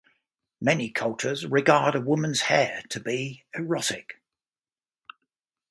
Many 0.59 0.89
cultures 0.89 1.45
regard 1.45 1.93
a 1.93 2.01
woman's 2.01 2.39
hair 2.49 2.81
to 2.89 2.99
be 2.99 3.43
erotic. 3.53 4.19